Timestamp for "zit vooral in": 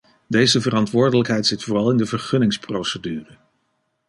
1.45-1.97